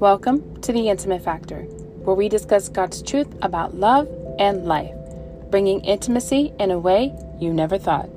Welcome 0.00 0.60
to 0.60 0.74
The 0.74 0.90
Intimate 0.90 1.22
Factor, 1.22 1.62
where 1.62 2.14
we 2.14 2.28
discuss 2.28 2.68
God's 2.68 3.00
truth 3.00 3.34
about 3.40 3.76
love 3.76 4.06
and 4.38 4.66
life, 4.66 4.94
bringing 5.50 5.80
intimacy 5.86 6.52
in 6.60 6.70
a 6.70 6.78
way 6.78 7.14
you 7.40 7.54
never 7.54 7.78
thought. 7.78 8.10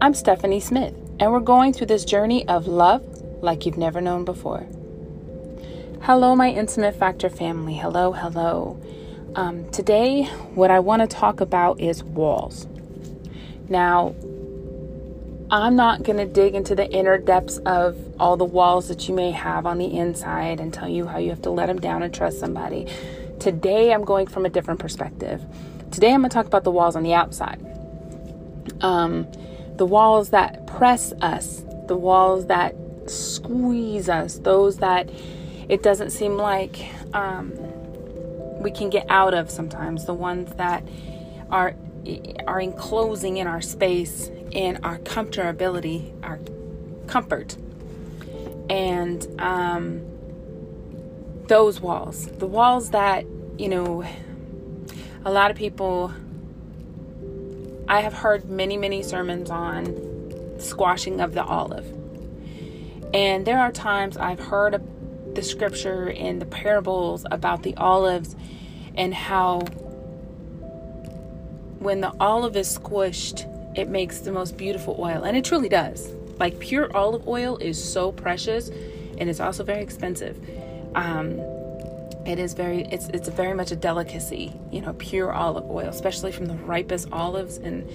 I'm 0.00 0.14
Stephanie 0.14 0.58
Smith, 0.58 0.94
and 1.20 1.30
we're 1.30 1.40
going 1.40 1.74
through 1.74 1.88
this 1.88 2.06
journey 2.06 2.48
of 2.48 2.66
love 2.66 3.04
like 3.42 3.66
you've 3.66 3.76
never 3.76 4.00
known 4.00 4.24
before. 4.24 4.66
Hello, 6.00 6.34
my 6.34 6.48
Intimate 6.48 6.96
Factor 6.96 7.28
family. 7.28 7.74
Hello, 7.74 8.12
hello. 8.12 8.80
Um, 9.34 9.70
today, 9.70 10.24
what 10.54 10.70
I 10.70 10.80
want 10.80 11.02
to 11.02 11.08
talk 11.08 11.42
about 11.42 11.78
is 11.78 12.02
walls. 12.02 12.66
Now, 13.68 14.14
I'm 15.52 15.76
not 15.76 16.02
going 16.02 16.16
to 16.16 16.24
dig 16.24 16.54
into 16.54 16.74
the 16.74 16.90
inner 16.90 17.18
depths 17.18 17.58
of 17.58 17.98
all 18.18 18.38
the 18.38 18.44
walls 18.44 18.88
that 18.88 19.06
you 19.06 19.14
may 19.14 19.32
have 19.32 19.66
on 19.66 19.76
the 19.76 19.98
inside 19.98 20.60
and 20.60 20.72
tell 20.72 20.88
you 20.88 21.06
how 21.06 21.18
you 21.18 21.28
have 21.28 21.42
to 21.42 21.50
let 21.50 21.66
them 21.66 21.78
down 21.78 22.02
and 22.02 22.12
trust 22.12 22.40
somebody. 22.40 22.86
Today, 23.38 23.92
I'm 23.92 24.02
going 24.02 24.26
from 24.26 24.46
a 24.46 24.48
different 24.48 24.80
perspective. 24.80 25.44
Today, 25.90 26.14
I'm 26.14 26.20
going 26.20 26.30
to 26.30 26.34
talk 26.34 26.46
about 26.46 26.64
the 26.64 26.70
walls 26.70 26.96
on 26.96 27.02
the 27.02 27.12
outside. 27.12 27.60
Um, 28.80 29.30
the 29.76 29.84
walls 29.84 30.30
that 30.30 30.66
press 30.66 31.12
us, 31.20 31.62
the 31.86 31.96
walls 31.96 32.46
that 32.46 32.74
squeeze 33.06 34.08
us, 34.08 34.38
those 34.38 34.78
that 34.78 35.10
it 35.68 35.82
doesn't 35.82 36.12
seem 36.12 36.38
like 36.38 36.80
um, 37.12 37.52
we 38.62 38.70
can 38.70 38.88
get 38.88 39.04
out 39.10 39.34
of 39.34 39.50
sometimes, 39.50 40.06
the 40.06 40.14
ones 40.14 40.54
that 40.54 40.82
are 41.50 41.74
are 42.48 42.60
enclosing 42.60 43.36
in 43.36 43.46
our 43.46 43.60
space 43.60 44.28
in 44.52 44.78
our 44.84 44.98
comfortability, 44.98 46.12
our 46.22 46.38
comfort. 47.06 47.56
And 48.70 49.26
um, 49.40 50.02
those 51.48 51.80
walls, 51.80 52.26
the 52.26 52.46
walls 52.46 52.90
that, 52.90 53.26
you 53.58 53.68
know, 53.68 54.04
a 55.24 55.32
lot 55.32 55.50
of 55.50 55.56
people, 55.56 56.12
I 57.88 58.00
have 58.00 58.12
heard 58.12 58.48
many, 58.48 58.76
many 58.76 59.02
sermons 59.02 59.50
on 59.50 60.58
squashing 60.58 61.20
of 61.20 61.34
the 61.34 61.42
olive. 61.42 61.86
And 63.12 63.44
there 63.44 63.58
are 63.58 63.72
times 63.72 64.16
I've 64.16 64.40
heard 64.40 64.82
the 65.34 65.42
scripture 65.42 66.10
and 66.10 66.40
the 66.40 66.46
parables 66.46 67.26
about 67.30 67.62
the 67.62 67.74
olives 67.76 68.36
and 68.94 69.14
how 69.14 69.60
when 71.78 72.00
the 72.00 72.14
olive 72.20 72.56
is 72.56 72.78
squished, 72.78 73.48
it 73.74 73.88
makes 73.88 74.20
the 74.20 74.32
most 74.32 74.56
beautiful 74.56 74.96
oil. 74.98 75.22
And 75.22 75.36
it 75.36 75.44
truly 75.44 75.68
does. 75.68 76.12
Like 76.38 76.58
pure 76.58 76.94
olive 76.96 77.26
oil 77.28 77.56
is 77.58 77.82
so 77.82 78.12
precious 78.12 78.70
and 79.18 79.30
it's 79.30 79.40
also 79.40 79.64
very 79.64 79.82
expensive. 79.82 80.38
Um, 80.94 81.40
it 82.26 82.38
is 82.38 82.54
very 82.54 82.82
it's 82.84 83.08
it's 83.08 83.28
very 83.28 83.54
much 83.54 83.72
a 83.72 83.76
delicacy, 83.76 84.52
you 84.70 84.80
know, 84.80 84.92
pure 84.94 85.32
olive 85.32 85.68
oil, 85.70 85.88
especially 85.88 86.32
from 86.32 86.46
the 86.46 86.54
ripest 86.54 87.08
olives 87.12 87.56
and 87.56 87.88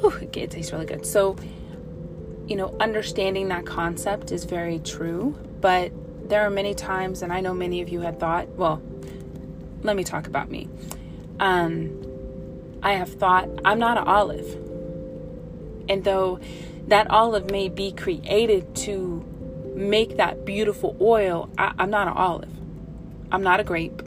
whew, 0.00 0.28
it 0.32 0.50
tastes 0.50 0.72
really 0.72 0.86
good. 0.86 1.06
So, 1.06 1.36
you 2.46 2.56
know, 2.56 2.76
understanding 2.80 3.48
that 3.48 3.66
concept 3.66 4.32
is 4.32 4.44
very 4.44 4.78
true, 4.80 5.38
but 5.60 5.92
there 6.28 6.42
are 6.42 6.50
many 6.50 6.74
times 6.74 7.22
and 7.22 7.32
I 7.32 7.40
know 7.40 7.54
many 7.54 7.82
of 7.82 7.88
you 7.88 8.00
had 8.00 8.18
thought, 8.18 8.48
well, 8.50 8.82
let 9.82 9.96
me 9.96 10.04
talk 10.04 10.26
about 10.26 10.50
me. 10.50 10.68
Um 11.38 11.98
I 12.82 12.94
have 12.94 13.14
thought 13.14 13.48
I'm 13.64 13.78
not 13.78 13.96
an 13.96 14.04
olive. 14.08 14.58
And 15.88 16.04
though 16.04 16.40
that 16.88 17.10
olive 17.10 17.50
may 17.50 17.68
be 17.68 17.92
created 17.92 18.74
to 18.76 19.24
make 19.74 20.16
that 20.16 20.44
beautiful 20.44 20.96
oil, 21.00 21.50
I, 21.58 21.72
I'm 21.78 21.90
not 21.90 22.08
an 22.08 22.14
olive. 22.14 22.50
I'm 23.30 23.42
not 23.42 23.60
a 23.60 23.64
grape. 23.64 24.02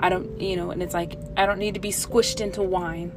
I 0.00 0.08
don't, 0.08 0.40
you 0.40 0.56
know, 0.56 0.70
and 0.70 0.82
it's 0.82 0.94
like, 0.94 1.18
I 1.36 1.46
don't 1.46 1.58
need 1.58 1.74
to 1.74 1.80
be 1.80 1.90
squished 1.90 2.40
into 2.40 2.62
wine 2.62 3.12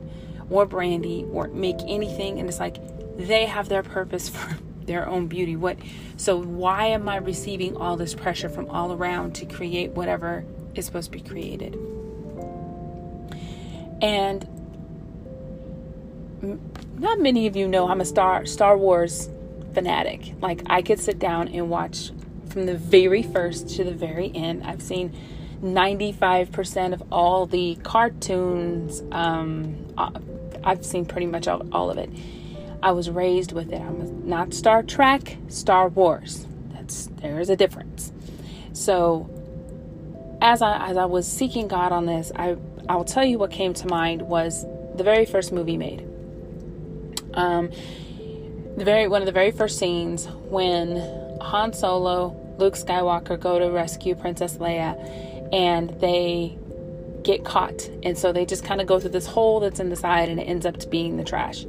or 0.50 0.66
brandy 0.66 1.26
or 1.32 1.48
make 1.48 1.78
anything. 1.88 2.40
And 2.40 2.48
it's 2.48 2.60
like, 2.60 2.78
they 3.18 3.46
have 3.46 3.70
their 3.70 3.84
purpose 3.84 4.30
for 4.30 4.58
their 4.86 5.08
own 5.08 5.28
beauty. 5.28 5.56
What, 5.56 5.78
so 6.18 6.42
why 6.42 6.88
am 6.88 7.10
I 7.10 7.18
receiving 7.18 7.76
all 7.78 7.98
this 7.98 8.14
pressure 8.14 8.50
from 8.50 8.70
all 8.70 8.94
around 8.94 9.36
to 9.36 9.46
create 9.46 9.92
whatever 9.92 10.46
is 10.76 10.86
supposed 10.86 11.12
to 11.12 11.18
be 11.18 11.22
created? 11.22 11.78
And 14.02 14.48
not 17.00 17.20
many 17.20 17.48
of 17.48 17.56
you 17.56 17.68
know 17.68 17.88
I'm 17.88 18.02
a 18.02 18.06
Star 18.06 18.46
Star 18.46 18.78
Wars 18.78 19.30
fanatic. 19.74 20.34
Like 20.42 20.64
I 20.68 20.82
could 20.82 21.00
sit 21.00 21.20
down 21.20 21.50
and 21.50 21.70
watch 21.70 22.12
from 22.50 22.66
the 22.66 22.76
very 22.76 23.22
first 23.22 23.70
to 23.76 23.84
the 23.84 23.94
very 23.94 24.32
end. 24.34 24.64
I've 24.64 24.82
seen 24.82 25.16
95% 25.62 26.94
of 26.94 27.04
all 27.12 27.46
the 27.46 27.76
cartoons. 27.84 29.04
Um, 29.12 29.86
uh, 29.98 30.12
I've 30.64 30.86
seen 30.86 31.06
pretty 31.06 31.28
much 31.28 31.48
all, 31.48 31.68
all 31.72 31.90
of 31.90 31.98
it. 31.98 32.10
I 32.82 32.92
was 32.92 33.10
raised 33.10 33.52
with 33.52 33.72
it. 33.72 33.82
I'm 33.82 34.28
not 34.28 34.54
Star 34.54 34.84
Trek, 34.84 35.38
Star 35.50 35.90
Wars. 35.90 36.48
That's 36.74 37.08
there 37.22 37.40
is 37.40 37.50
a 37.50 37.56
difference. 37.56 38.12
So 38.74 39.30
as 40.42 40.62
I 40.62 40.90
as 40.90 40.98
I 40.98 41.06
was 41.06 41.28
seeking 41.28 41.68
God 41.68 41.92
on 41.92 42.06
this, 42.06 42.32
I 42.36 42.58
I'll 42.90 43.04
tell 43.04 43.26
you 43.26 43.38
what 43.38 43.52
came 43.52 43.74
to 43.76 43.88
mind 43.88 44.22
was 44.24 44.66
the 44.96 45.04
very 45.04 45.26
first 45.26 45.52
movie 45.52 45.78
made. 45.78 46.08
Um, 47.38 47.72
the 48.76 48.84
very 48.84 49.08
one 49.08 49.22
of 49.22 49.26
the 49.26 49.32
very 49.32 49.52
first 49.52 49.80
scenes 49.80 50.28
when 50.50 50.98
Han 51.40 51.72
Solo, 51.72 52.36
Luke 52.58 52.76
Skywalker 52.76 53.40
go 53.40 53.58
to 53.60 53.72
rescue 53.72 54.16
Princess 54.16 54.58
Leia, 54.58 54.96
and 55.54 55.90
they 56.02 56.58
get 57.24 57.46
caught, 57.46 57.90
and 58.04 58.18
so 58.18 58.32
they 58.32 58.46
just 58.46 58.64
kind 58.64 58.82
of 58.82 58.88
go 58.88 59.00
through 59.00 59.12
this 59.12 59.28
hole 59.28 59.60
that's 59.60 59.80
in 59.80 59.90
the 59.90 59.96
side, 59.96 60.30
and 60.30 60.40
it 60.40 60.44
ends 60.44 60.66
up 60.66 60.90
being 60.90 61.18
the 61.18 61.24
trash. 61.24 61.66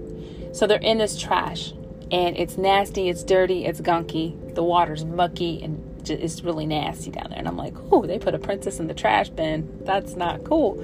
So 0.52 0.66
they're 0.66 0.78
in 0.78 0.98
this 0.98 1.18
trash, 1.18 1.72
and 2.10 2.36
it's 2.36 2.56
nasty, 2.56 3.08
it's 3.08 3.22
dirty, 3.22 3.64
it's 3.66 3.80
gunky. 3.80 4.54
The 4.54 4.62
water's 4.62 5.04
mucky, 5.04 5.62
and 5.62 5.84
it's 6.08 6.42
really 6.42 6.66
nasty 6.66 7.10
down 7.10 7.26
there. 7.30 7.38
And 7.38 7.46
I'm 7.46 7.56
like, 7.56 7.74
oh, 7.90 8.06
they 8.06 8.18
put 8.18 8.34
a 8.34 8.38
princess 8.38 8.80
in 8.80 8.86
the 8.86 8.94
trash 8.94 9.28
bin. 9.28 9.68
That's 9.82 10.16
not 10.16 10.44
cool. 10.44 10.82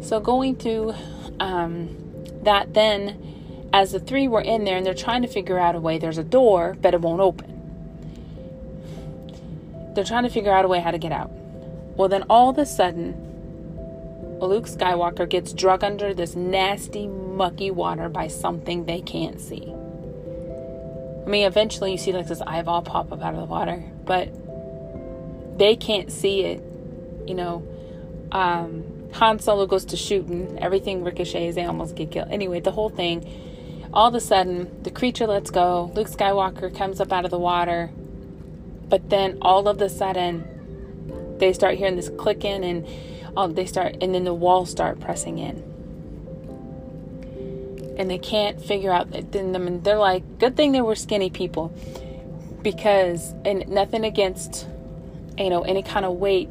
So 0.00 0.20
going 0.20 0.56
to 0.56 0.94
um, 1.40 1.96
that 2.42 2.74
then 2.74 3.37
as 3.78 3.92
the 3.92 4.00
three 4.00 4.26
were 4.26 4.40
in 4.40 4.64
there 4.64 4.76
and 4.76 4.84
they're 4.84 4.92
trying 4.92 5.22
to 5.22 5.28
figure 5.28 5.56
out 5.56 5.76
a 5.76 5.80
way, 5.80 5.98
there's 5.98 6.18
a 6.18 6.24
door, 6.24 6.76
but 6.82 6.94
it 6.94 7.00
won't 7.00 7.20
open. 7.20 7.54
They're 9.94 10.02
trying 10.02 10.24
to 10.24 10.30
figure 10.30 10.50
out 10.50 10.64
a 10.64 10.68
way 10.68 10.80
how 10.80 10.90
to 10.90 10.98
get 10.98 11.12
out. 11.12 11.30
Well, 11.30 12.08
then 12.08 12.24
all 12.28 12.50
of 12.50 12.58
a 12.58 12.66
sudden, 12.66 13.14
Luke 14.40 14.66
Skywalker 14.66 15.28
gets 15.28 15.52
drug 15.52 15.84
under 15.84 16.12
this 16.12 16.34
nasty, 16.34 17.06
mucky 17.06 17.70
water 17.70 18.08
by 18.08 18.26
something 18.26 18.86
they 18.86 19.00
can't 19.00 19.40
see. 19.40 19.72
I 21.24 21.28
mean, 21.28 21.46
eventually 21.46 21.92
you 21.92 21.98
see 21.98 22.10
like 22.12 22.26
this 22.26 22.40
eyeball 22.40 22.82
pop 22.82 23.12
up 23.12 23.22
out 23.22 23.34
of 23.34 23.38
the 23.40 23.46
water, 23.46 23.84
but 24.04 24.28
they 25.56 25.76
can't 25.76 26.10
see 26.10 26.42
it. 26.42 26.60
You 27.28 27.36
know, 27.36 27.62
um, 28.32 28.82
Han 29.12 29.38
Solo 29.38 29.66
goes 29.66 29.84
to 29.84 29.96
shooting, 29.96 30.58
everything 30.60 31.04
ricochets, 31.04 31.54
they 31.54 31.64
almost 31.64 31.94
get 31.94 32.10
killed. 32.10 32.32
Anyway, 32.32 32.58
the 32.58 32.72
whole 32.72 32.88
thing 32.88 33.44
all 33.92 34.08
of 34.08 34.14
a 34.14 34.20
sudden, 34.20 34.82
the 34.82 34.90
creature 34.90 35.26
lets 35.26 35.50
go. 35.50 35.90
Luke 35.94 36.08
Skywalker 36.08 36.74
comes 36.76 37.00
up 37.00 37.12
out 37.12 37.24
of 37.24 37.30
the 37.30 37.38
water. 37.38 37.90
But 38.88 39.10
then 39.10 39.38
all 39.42 39.68
of 39.68 39.80
a 39.80 39.88
sudden, 39.88 41.36
they 41.38 41.52
start 41.52 41.76
hearing 41.76 41.96
this 41.96 42.10
clicking 42.10 42.64
and 42.64 42.86
all, 43.36 43.48
they 43.48 43.66
start, 43.66 43.96
and 44.00 44.14
then 44.14 44.24
the 44.24 44.34
walls 44.34 44.70
start 44.70 45.00
pressing 45.00 45.38
in. 45.38 45.62
And 47.98 48.10
they 48.10 48.18
can't 48.18 48.60
figure 48.62 48.92
out. 48.92 49.10
Then 49.32 49.82
they're 49.82 49.98
like, 49.98 50.38
good 50.38 50.56
thing 50.56 50.72
they 50.72 50.80
were 50.80 50.94
skinny 50.94 51.30
people, 51.30 51.72
because 52.62 53.32
and 53.44 53.68
nothing 53.68 54.04
against, 54.04 54.66
you 55.36 55.50
know, 55.50 55.62
any 55.62 55.82
kind 55.82 56.04
of 56.04 56.16
weight. 56.16 56.48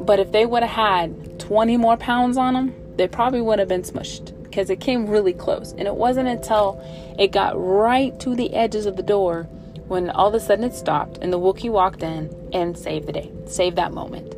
But 0.00 0.20
if 0.20 0.32
they 0.32 0.46
would 0.46 0.62
have 0.62 0.70
had 0.70 1.40
20 1.40 1.76
more 1.76 1.96
pounds 1.96 2.36
on 2.36 2.54
them, 2.54 2.74
they 2.96 3.08
probably 3.08 3.40
would 3.40 3.58
have 3.58 3.68
been 3.68 3.82
smushed 3.82 4.39
because 4.50 4.68
it 4.68 4.80
came 4.80 5.06
really 5.06 5.32
close. 5.32 5.72
And 5.72 5.82
it 5.82 5.94
wasn't 5.94 6.28
until 6.28 6.82
it 7.18 7.28
got 7.28 7.54
right 7.56 8.18
to 8.20 8.34
the 8.34 8.52
edges 8.52 8.84
of 8.84 8.96
the 8.96 9.02
door 9.02 9.44
when 9.86 10.10
all 10.10 10.28
of 10.28 10.34
a 10.34 10.40
sudden 10.40 10.64
it 10.64 10.74
stopped 10.74 11.18
and 11.22 11.32
the 11.32 11.38
Wookiee 11.38 11.70
walked 11.70 12.02
in 12.02 12.34
and 12.52 12.76
saved 12.76 13.06
the 13.06 13.12
day, 13.12 13.32
saved 13.46 13.76
that 13.76 13.92
moment. 13.92 14.34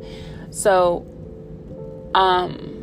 So, 0.51 1.05
um, 2.13 2.79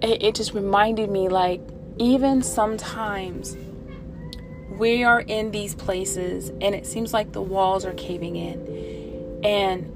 it, 0.00 0.22
it 0.22 0.34
just 0.34 0.54
reminded 0.54 1.10
me 1.10 1.28
like, 1.28 1.60
even 1.98 2.42
sometimes 2.42 3.56
we 4.70 5.04
are 5.04 5.20
in 5.20 5.50
these 5.50 5.74
places 5.74 6.48
and 6.48 6.74
it 6.74 6.86
seems 6.86 7.12
like 7.12 7.32
the 7.32 7.42
walls 7.42 7.84
are 7.84 7.92
caving 7.92 8.36
in 8.36 9.40
and 9.44 9.92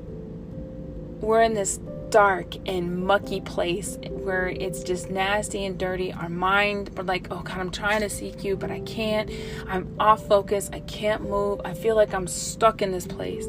we're 1.22 1.42
in 1.42 1.54
this 1.54 1.78
dark 2.14 2.54
and 2.68 3.04
mucky 3.04 3.40
place 3.40 3.98
where 4.08 4.46
it's 4.46 4.84
just 4.84 5.10
nasty 5.10 5.64
and 5.64 5.76
dirty. 5.76 6.12
Our 6.12 6.28
mind, 6.28 6.90
we're 6.96 7.02
like, 7.02 7.26
oh 7.32 7.40
God, 7.42 7.58
I'm 7.58 7.72
trying 7.72 8.02
to 8.02 8.08
seek 8.08 8.44
you, 8.44 8.56
but 8.56 8.70
I 8.70 8.78
can't. 8.82 9.28
I'm 9.66 9.92
off 9.98 10.24
focus. 10.28 10.70
I 10.72 10.78
can't 10.78 11.22
move. 11.28 11.60
I 11.64 11.74
feel 11.74 11.96
like 11.96 12.14
I'm 12.14 12.28
stuck 12.28 12.82
in 12.82 12.92
this 12.92 13.04
place. 13.04 13.46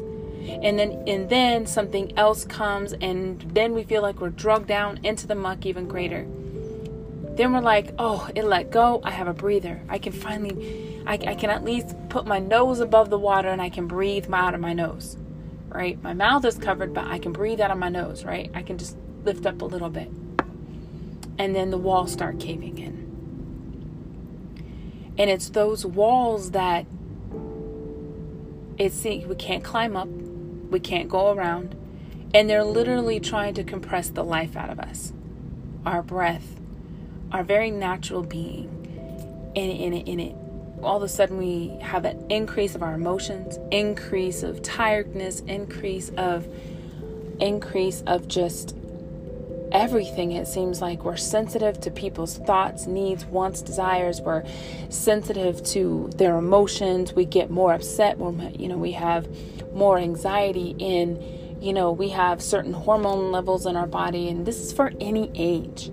and 0.48 0.76
then 0.80 1.00
and 1.06 1.28
then 1.28 1.64
something 1.64 2.18
else 2.18 2.44
comes 2.44 2.92
and 2.94 3.40
then 3.54 3.72
we 3.72 3.84
feel 3.84 4.02
like 4.02 4.20
we're 4.20 4.30
drugged 4.30 4.66
down 4.66 4.98
into 5.04 5.26
the 5.28 5.34
muck 5.34 5.64
even 5.66 5.86
greater 5.88 6.24
then 7.36 7.52
we're 7.52 7.60
like 7.60 7.92
oh 7.98 8.28
it 8.36 8.44
let 8.44 8.70
go 8.70 9.00
i 9.02 9.10
have 9.10 9.26
a 9.26 9.34
breather 9.34 9.80
i 9.88 9.98
can 9.98 10.12
finally 10.12 11.02
I, 11.04 11.14
I 11.14 11.34
can 11.34 11.50
at 11.50 11.64
least 11.64 11.96
put 12.08 12.26
my 12.26 12.38
nose 12.38 12.78
above 12.78 13.10
the 13.10 13.18
water 13.18 13.48
and 13.48 13.60
i 13.60 13.68
can 13.68 13.88
breathe 13.88 14.32
out 14.32 14.54
of 14.54 14.60
my 14.60 14.72
nose 14.72 15.16
right 15.76 16.02
my 16.02 16.12
mouth 16.12 16.44
is 16.44 16.58
covered 16.58 16.92
but 16.94 17.04
i 17.06 17.18
can 17.18 17.32
breathe 17.32 17.60
out 17.60 17.70
of 17.70 17.78
my 17.78 17.88
nose 17.88 18.24
right 18.24 18.50
i 18.54 18.62
can 18.62 18.78
just 18.78 18.96
lift 19.24 19.46
up 19.46 19.60
a 19.62 19.64
little 19.64 19.90
bit 19.90 20.10
and 21.38 21.54
then 21.54 21.70
the 21.70 21.78
walls 21.78 22.12
start 22.12 22.40
caving 22.40 22.78
in 22.78 23.06
and 25.18 25.30
it's 25.30 25.50
those 25.50 25.84
walls 25.84 26.50
that 26.50 26.86
it's 28.78 29.04
we 29.04 29.34
can't 29.36 29.64
climb 29.64 29.96
up, 29.96 30.08
we 30.08 30.80
can't 30.80 31.08
go 31.08 31.32
around, 31.32 31.74
and 32.34 32.48
they're 32.48 32.64
literally 32.64 33.20
trying 33.20 33.54
to 33.54 33.64
compress 33.64 34.10
the 34.10 34.22
life 34.22 34.56
out 34.56 34.68
of 34.68 34.78
us. 34.78 35.12
Our 35.86 36.02
breath, 36.02 36.60
our 37.32 37.42
very 37.42 37.70
natural 37.70 38.22
being. 38.22 38.72
And 39.56 39.72
in 40.06 40.20
it, 40.20 40.36
all 40.86 40.96
of 40.96 41.02
a 41.02 41.08
sudden 41.08 41.36
we 41.36 41.76
have 41.82 42.04
an 42.04 42.30
increase 42.30 42.74
of 42.74 42.82
our 42.82 42.94
emotions, 42.94 43.58
increase 43.70 44.42
of 44.42 44.62
tiredness, 44.62 45.40
increase 45.40 46.10
of 46.16 46.46
increase 47.40 48.02
of 48.06 48.28
just 48.28 48.74
everything. 49.72 50.32
It 50.32 50.46
seems 50.46 50.80
like 50.80 51.04
we're 51.04 51.16
sensitive 51.16 51.80
to 51.80 51.90
people's 51.90 52.38
thoughts, 52.38 52.86
needs, 52.86 53.26
wants, 53.26 53.62
desires. 53.62 54.20
We're 54.20 54.44
sensitive 54.88 55.62
to 55.64 56.08
their 56.16 56.36
emotions. 56.38 57.12
We 57.12 57.24
get 57.24 57.50
more 57.50 57.74
upset 57.74 58.18
when, 58.18 58.54
you 58.58 58.68
know, 58.68 58.78
we 58.78 58.92
have 58.92 59.28
more 59.74 59.98
anxiety 59.98 60.74
in, 60.78 61.58
you 61.60 61.72
know, 61.72 61.90
we 61.92 62.10
have 62.10 62.40
certain 62.40 62.72
hormone 62.72 63.32
levels 63.32 63.66
in 63.66 63.76
our 63.76 63.88
body. 63.88 64.28
And 64.28 64.46
this 64.46 64.60
is 64.60 64.72
for 64.72 64.92
any 65.00 65.30
age. 65.34 65.90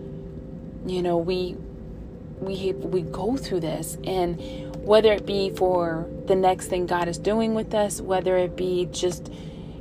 You 0.86 1.02
know, 1.02 1.18
we, 1.18 1.58
we, 2.40 2.74
we 2.74 3.02
go 3.02 3.38
through 3.38 3.62
this 3.62 3.98
and 4.04 4.40
whether 4.84 5.14
it 5.14 5.26
be 5.26 5.50
for 5.50 6.06
the 6.26 6.36
next 6.36 6.68
thing 6.68 6.86
God 6.86 7.08
is 7.08 7.18
doing 7.18 7.56
with 7.56 7.74
us, 7.74 8.02
whether 8.02 8.38
it 8.38 8.58
be 8.58 8.86
just, 8.92 9.32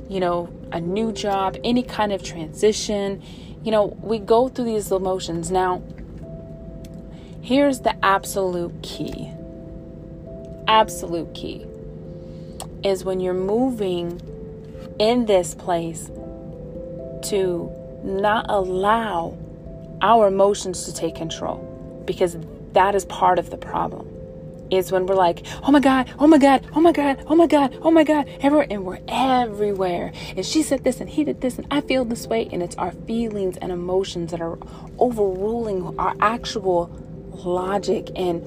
you 0.09 0.21
know, 0.21 0.49
a 0.71 0.79
new 0.79 1.11
job, 1.11 1.57
any 1.63 1.83
kind 1.83 2.13
of 2.13 2.23
transition, 2.23 3.21
you 3.63 3.71
know, 3.71 3.97
we 4.01 4.17
go 4.17 4.47
through 4.47 4.65
these 4.65 4.91
emotions. 4.91 5.51
Now, 5.51 5.83
here's 7.41 7.81
the 7.81 7.93
absolute 8.03 8.81
key. 8.81 9.29
Absolute 10.67 11.33
key 11.33 11.65
is 12.83 13.03
when 13.03 13.19
you're 13.19 13.33
moving 13.33 14.21
in 14.99 15.25
this 15.25 15.53
place 15.53 16.07
to 17.23 17.71
not 18.03 18.45
allow 18.47 19.37
our 20.01 20.27
emotions 20.27 20.85
to 20.85 20.93
take 20.93 21.15
control 21.15 21.57
because 22.05 22.37
that 22.71 22.95
is 22.95 23.03
part 23.05 23.37
of 23.37 23.49
the 23.49 23.57
problem 23.57 24.12
is 24.75 24.91
when 24.91 25.05
we're 25.05 25.15
like, 25.15 25.45
oh 25.63 25.71
my 25.71 25.79
God, 25.79 26.11
oh 26.19 26.27
my 26.27 26.37
God, 26.37 26.65
oh 26.75 26.81
my 26.81 26.91
God, 26.91 27.23
oh 27.27 27.35
my 27.35 27.47
God, 27.47 27.77
oh 27.81 27.91
my 27.91 28.03
God, 28.03 28.27
everywhere. 28.41 28.67
And 28.69 28.85
we're 28.85 28.99
everywhere. 29.07 30.11
And 30.35 30.45
she 30.45 30.63
said 30.63 30.83
this 30.83 30.99
and 30.99 31.09
he 31.09 31.23
did 31.23 31.41
this 31.41 31.57
and 31.57 31.67
I 31.71 31.81
feel 31.81 32.05
this 32.05 32.27
way. 32.27 32.49
And 32.51 32.63
it's 32.63 32.75
our 32.75 32.91
feelings 32.91 33.57
and 33.57 33.71
emotions 33.71 34.31
that 34.31 34.41
are 34.41 34.57
overruling 34.99 35.97
our 35.99 36.15
actual 36.19 36.87
logic 37.33 38.09
and 38.15 38.43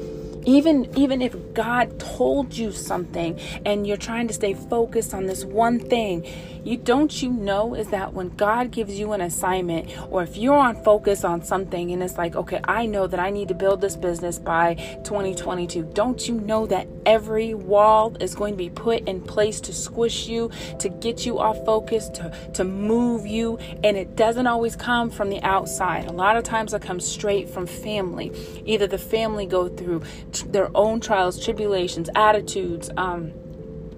even 0.47 0.97
even 0.97 1.21
if 1.21 1.35
God 1.55 1.99
told 1.99 2.57
you 2.57 2.71
something 2.71 3.39
and 3.67 3.87
you're 3.87 3.97
trying 3.97 4.29
to 4.29 4.35
stay 4.35 4.55
focused 4.55 5.13
on 5.13 5.27
this 5.27 5.45
one 5.45 5.81
thing, 5.81 6.25
you 6.65 6.77
don't 6.77 7.21
you 7.21 7.31
know 7.31 7.75
is 7.75 7.89
that 7.89 8.15
when 8.15 8.29
God 8.37 8.71
gives 8.71 8.99
you 8.99 9.13
an 9.13 9.21
assignment 9.21 9.91
or 10.11 10.23
if 10.23 10.37
you're 10.37 10.57
on 10.57 10.83
focus 10.85 11.25
on 11.25 11.43
something 11.43 11.91
and 11.91 12.03
it's 12.03 12.17
like, 12.17 12.37
okay, 12.37 12.61
I 12.65 12.87
know 12.87 13.09
that 13.09 13.19
I 13.19 13.31
need 13.31 13.49
to 13.49 13.55
build 13.55 13.81
this 13.81 13.97
business 13.97 14.39
by 14.39 14.75
2022. 15.05 15.83
Don't 15.95 16.27
you 16.29 16.35
know 16.35 16.67
that 16.67 16.87
every 17.05 17.55
wall 17.55 18.17
is 18.21 18.35
going 18.35 18.55
to 18.55 18.59
be 18.59 18.71
put 18.71 19.07
in 19.09 19.21
place 19.21 19.61
to 19.63 19.73
squish 19.73 20.29
you, 20.29 20.51
to 20.79 20.89
get 20.89 21.27
you 21.27 21.41
off 21.41 21.65
focus, 21.65 22.09
to 22.11 22.33
to 22.55 22.65
move 22.65 23.27
you, 23.27 23.59
and 23.83 23.97
it 23.97 24.15
doesn't 24.15 24.47
always 24.47 24.77
come 24.77 25.11
from 25.11 25.29
the 25.29 25.43
outside. 25.43 26.07
A 26.07 26.13
lot 26.13 26.37
of 26.37 26.45
times 26.45 26.73
it 26.73 26.83
comes 26.83 27.05
straight 27.05 27.49
from 27.49 27.67
family. 27.67 28.33
Either 28.65 28.87
the 28.87 28.99
family 28.99 29.47
go 29.47 29.69
through 29.69 30.03
their 30.45 30.71
own 30.77 31.01
trials, 31.01 31.43
tribulations, 31.43 32.09
attitudes. 32.15 32.91
Um, 32.97 33.33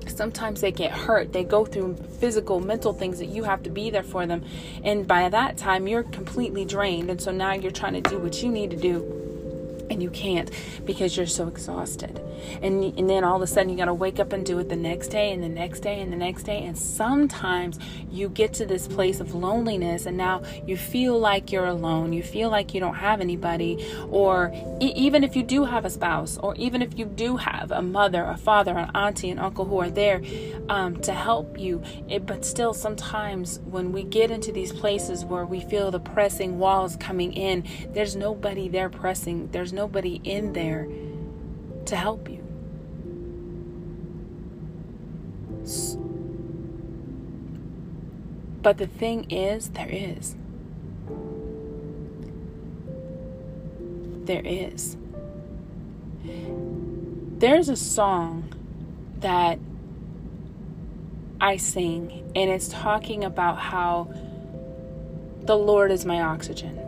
sometimes 0.06 0.61
they 0.61 0.73
get 0.73 0.93
hurt. 0.93 1.32
They 1.32 1.44
go 1.44 1.64
through 1.64 1.96
physical, 2.19 2.61
mental 2.61 2.93
things 2.93 3.19
that 3.19 3.29
you 3.29 3.44
have 3.44 3.62
to 3.64 3.70
be 3.70 3.90
there 3.90 4.02
for 4.02 4.26
them. 4.26 4.44
And 4.85 5.06
by 5.06 5.29
that 5.29 5.56
time, 5.56 5.87
you're 5.87 6.02
completely 6.02 6.64
drained. 6.64 7.11
And 7.11 7.20
so 7.20 7.32
now 7.32 7.52
you're 7.52 7.70
trying 7.70 8.00
to 8.00 8.11
do 8.11 8.19
what 8.19 8.43
you 8.43 8.50
need 8.50 8.70
to 8.70 8.76
do 8.76 9.29
and 9.90 10.02
you 10.02 10.11
can't 10.11 10.50
because 10.85 11.17
you're 11.17 11.26
so 11.26 11.49
exhausted. 11.49 12.20
And, 12.62 12.85
and 12.99 13.08
then 13.08 13.25
all 13.25 13.37
of 13.37 13.43
a 13.43 13.46
sudden 13.46 13.70
you 13.70 13.76
got 13.76 13.87
to 13.87 13.94
wake 13.94 14.20
up 14.20 14.32
and 14.32 14.44
do 14.44 14.58
it 14.58 14.69
the 14.69 14.76
next 14.76 15.08
day 15.08 15.32
and 15.32 15.43
the 15.43 15.49
next 15.49 15.81
day 15.81 16.00
and 16.00 16.12
the 16.12 16.17
next 16.17 16.44
day. 16.44 16.64
And 16.64 16.76
sometimes 16.76 17.79
you 18.11 18.29
get 18.29 18.52
to 18.55 18.67
this 18.67 18.87
place 18.87 19.20
of 19.20 19.35
loneliness 19.35 20.06
and 20.06 20.17
now 20.17 20.43
you 20.67 20.76
feel 20.76 21.19
like 21.19 21.52
you're 21.52 21.67
alone. 21.67 22.12
You 22.12 22.23
feel 22.23 22.50
like 22.50 22.75
you 22.75 22.81
don't 22.81 22.94
have 22.94 23.20
anybody. 23.20 23.87
Or 24.11 24.52
e- 24.81 24.93
even 24.94 25.25
if 25.25 25.37
you 25.37 25.43
do 25.43 25.64
have 25.64 25.85
a 25.85 25.90
spouse, 25.90 26.38
or 26.38 26.55
even 26.56 26.82
if 26.82 26.99
you 26.99 27.05
do 27.05 27.37
have 27.37 27.70
a 27.70 27.82
mother, 27.82 28.25
a 28.25 28.37
father, 28.37 28.76
an 28.76 28.90
auntie, 28.94 29.31
an 29.31 29.38
uncle 29.38 29.64
who 29.64 29.79
are 29.79 29.90
there 29.90 30.23
um, 30.69 30.96
to 31.00 31.12
help 31.12 31.58
you. 31.58 31.82
It, 32.08 32.26
but 32.26 32.44
still, 32.44 32.75
sometimes 32.75 33.61
when 33.61 33.93
we 33.93 34.05
get 34.05 34.31
into 34.31 34.52
these 34.52 34.73
places 34.73 35.25
where 35.25 35.44
we 35.44 35.61
feel 35.61 35.90
the 35.90 36.00
pressing 36.00 36.58
walls 36.58 36.96
coming 36.96 37.32
in, 37.32 37.64
there's 37.93 38.17
nobody 38.17 38.69
there 38.69 38.88
pressing. 38.88 39.49
There's 39.50 39.73
nobody 39.79 40.21
in 40.25 40.53
there 40.55 40.89
to 41.87 41.95
help 41.95 42.29
you. 42.29 42.45
But 48.61 48.79
the 48.79 48.89
thing 48.89 49.31
is, 49.31 49.69
there 49.69 49.89
is. 49.89 50.35
There 54.27 54.43
is. 54.45 54.97
There's 57.39 57.69
a 57.69 57.77
song 57.77 58.52
that 59.21 59.61
I 61.41 61.57
sing, 61.57 62.33
and 62.35 62.50
it's 62.50 62.69
talking 62.69 63.23
about 63.23 63.59
how 63.59 64.12
the 65.43 65.57
Lord 65.57 65.93
is 65.93 66.05
my 66.05 66.21
oxygen. 66.21 66.88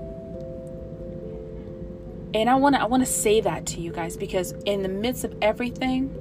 And 2.32 2.48
I 2.48 2.54
want 2.54 2.76
to 2.76 2.80
I 2.80 2.84
want 2.84 3.04
to 3.04 3.10
say 3.10 3.40
that 3.40 3.66
to 3.66 3.80
you 3.80 3.92
guys 3.92 4.16
because 4.16 4.52
in 4.64 4.82
the 4.82 4.88
midst 4.88 5.24
of 5.24 5.34
everything, 5.42 6.14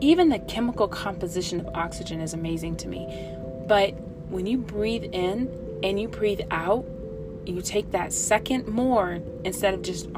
even 0.00 0.28
the 0.28 0.40
chemical 0.40 0.88
composition 0.88 1.60
of 1.60 1.68
oxygen 1.74 2.20
is 2.20 2.34
amazing 2.34 2.76
to 2.78 2.88
me. 2.88 3.06
But 3.68 3.94
when 4.28 4.46
you 4.46 4.58
breathe 4.58 5.04
in 5.12 5.80
and 5.82 6.00
you 6.00 6.08
breathe 6.08 6.40
out, 6.50 6.84
you 7.46 7.62
take 7.62 7.92
that 7.92 8.12
second 8.12 8.66
more 8.66 9.20
instead 9.44 9.72
of 9.72 9.82
just 9.82 10.08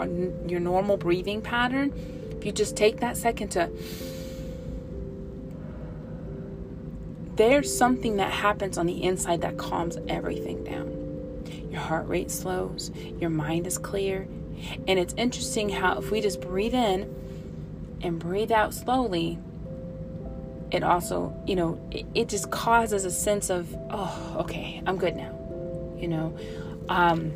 your 0.47 0.61
normal 0.61 0.97
breathing 0.97 1.43
pattern. 1.43 1.93
If 2.31 2.47
you 2.47 2.53
just 2.53 2.77
take 2.77 3.01
that 3.01 3.17
second 3.17 3.49
to 3.51 3.71
there's 7.37 7.75
something 7.75 8.17
that 8.17 8.33
happens 8.33 8.77
on 8.79 8.87
the 8.87 9.05
inside 9.05 9.43
that 9.43 9.57
calms 9.59 9.97
everything 10.09 10.65
down. 10.65 10.99
Your 11.71 11.81
heart 11.81 12.09
rate 12.09 12.33
slows, 12.33 12.91
your 13.21 13.31
mind 13.31 13.67
is 13.67 13.79
clear, 13.79 14.27
and 14.87 14.99
it's 14.99 15.15
interesting 15.17 15.69
how 15.69 15.99
if 15.99 16.11
we 16.11 16.21
just 16.21 16.41
breathe 16.41 16.75
in 16.75 17.15
and 18.03 18.19
breathe 18.19 18.53
out 18.53 18.75
slowly, 18.75 19.39
it 20.71 20.83
also, 20.83 21.35
you 21.47 21.57
know, 21.57 21.81
it, 21.91 22.07
it 22.15 22.29
just 22.29 22.51
causes 22.51 23.05
a 23.05 23.11
sense 23.11 23.51
of, 23.51 23.75
oh, 23.91 24.37
okay, 24.41 24.83
I'm 24.87 24.99
good 24.99 25.17
now. 25.17 25.35
You 25.99 26.09
know, 26.09 26.39
um, 26.89 27.35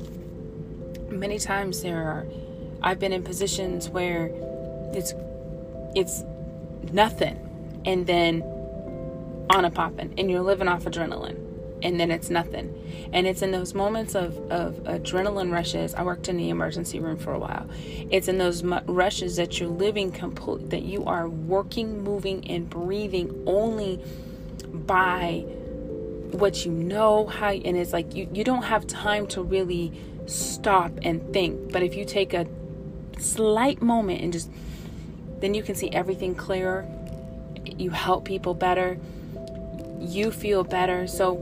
many 1.08 1.38
times 1.38 1.82
there 1.82 2.02
are, 2.02 2.26
I've 2.82 2.98
been 2.98 3.12
in 3.12 3.22
positions 3.22 3.88
where 3.88 4.30
it's, 4.94 5.14
it's 5.94 6.24
nothing, 6.92 7.38
and 7.84 8.06
then 8.06 8.42
on 9.50 9.64
a 9.64 9.70
popping, 9.70 10.14
and 10.18 10.30
you're 10.30 10.42
living 10.42 10.68
off 10.68 10.84
adrenaline 10.84 11.51
and 11.82 11.98
then 11.98 12.10
it's 12.10 12.30
nothing. 12.30 12.74
And 13.12 13.26
it's 13.26 13.42
in 13.42 13.50
those 13.50 13.74
moments 13.74 14.14
of, 14.14 14.36
of 14.50 14.74
adrenaline 14.84 15.52
rushes. 15.52 15.94
I 15.94 16.02
worked 16.02 16.28
in 16.28 16.36
the 16.36 16.50
emergency 16.50 17.00
room 17.00 17.16
for 17.16 17.32
a 17.32 17.38
while. 17.38 17.68
It's 18.10 18.28
in 18.28 18.38
those 18.38 18.62
rushes 18.62 19.36
that 19.36 19.60
you're 19.60 19.68
living 19.68 20.12
complete, 20.12 20.70
that 20.70 20.82
you 20.82 21.04
are 21.04 21.28
working, 21.28 22.02
moving, 22.02 22.48
and 22.48 22.68
breathing 22.68 23.42
only 23.46 24.00
by 24.72 25.44
what 26.30 26.64
you 26.64 26.72
know, 26.72 27.26
how, 27.26 27.50
and 27.50 27.76
it's 27.76 27.92
like 27.92 28.14
you, 28.14 28.28
you 28.32 28.44
don't 28.44 28.62
have 28.62 28.86
time 28.86 29.26
to 29.28 29.42
really 29.42 29.92
stop 30.26 30.92
and 31.02 31.32
think. 31.32 31.72
But 31.72 31.82
if 31.82 31.94
you 31.94 32.04
take 32.04 32.32
a 32.32 32.46
slight 33.18 33.82
moment 33.82 34.22
and 34.22 34.32
just, 34.32 34.50
then 35.40 35.54
you 35.54 35.62
can 35.62 35.74
see 35.74 35.90
everything 35.90 36.34
clearer. 36.34 36.88
You 37.76 37.90
help 37.90 38.24
people 38.24 38.54
better 38.54 38.98
you 40.02 40.30
feel 40.30 40.64
better. 40.64 41.06
So, 41.06 41.36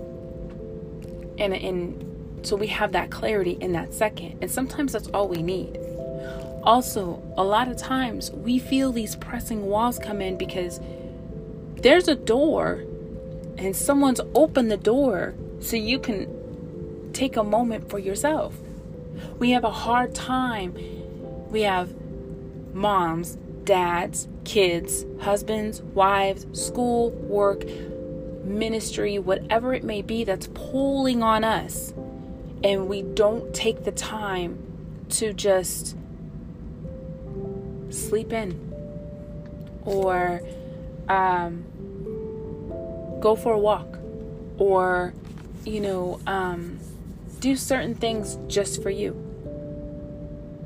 and, 1.40 1.54
and 1.54 2.47
so 2.47 2.56
we 2.56 2.68
have 2.68 2.92
that 2.92 3.11
clarity 3.11 3.56
in 3.61 3.73
that 3.73 3.92
second. 3.92 4.38
And 4.40 4.50
sometimes 4.50 4.92
that's 4.92 5.09
all 5.09 5.28
we 5.28 5.42
need. 5.42 5.78
Also, 6.62 7.23
a 7.37 7.42
lot 7.42 7.68
of 7.68 7.76
times 7.76 8.30
we 8.30 8.59
feel 8.59 8.92
these 8.92 9.16
pressing 9.16 9.66
walls 9.66 9.99
come 9.99 10.20
in 10.20 10.37
because 10.37 10.80
there's 11.76 12.06
a 12.09 12.14
door 12.14 12.85
and 13.56 13.75
someone's 13.75 14.20
opened 14.35 14.70
the 14.70 14.76
door 14.76 15.35
so 15.61 15.76
you 15.76 15.99
can 15.99 17.12
take 17.12 17.37
a 17.37 17.44
moment 17.44 17.88
for 17.88 17.99
yourself. 17.99 18.54
We 19.38 19.50
have 19.50 19.64
a 19.64 19.70
hard 19.70 20.14
time. 20.14 20.75
We 21.50 21.62
have 21.62 21.94
moms, 22.75 23.38
dads, 23.64 24.28
kids, 24.44 25.04
husbands, 25.20 25.82
wives, 25.82 26.47
school, 26.52 27.11
work, 27.11 27.64
ministry, 28.44 29.18
whatever 29.18 29.75
it 29.75 29.85
may 29.85 30.02
be 30.02 30.25
that's 30.25 30.49
pulling 30.49 31.23
on 31.23 31.44
us. 31.44 31.92
And 32.62 32.88
we 32.88 33.02
don't 33.02 33.54
take 33.54 33.85
the 33.85 33.92
time 33.92 34.59
to 35.11 35.32
just 35.32 35.97
sleep 37.90 38.32
in 38.32 38.73
or 39.85 40.42
um, 41.09 41.64
go 43.20 43.35
for 43.35 43.52
a 43.52 43.59
walk 43.59 43.99
or, 44.59 45.14
you 45.64 45.80
know, 45.80 46.20
um, 46.26 46.78
do 47.40 47.56
certain 47.56 47.94
things 47.94 48.38
just 48.47 48.82
for 48.82 48.90
you. 48.90 49.26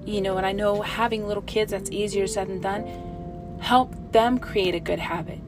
You 0.05 0.21
know, 0.21 0.37
and 0.37 0.45
I 0.45 0.53
know 0.53 0.83
having 0.83 1.27
little 1.27 1.45
kids, 1.45 1.71
that's 1.71 1.91
easier 1.91 2.27
said 2.27 2.49
than 2.49 2.61
done. 2.61 3.59
Help 3.61 3.95
them 4.13 4.39
create 4.39 4.75
a 4.75 4.81
good 4.81 4.99
habit. 4.99 5.39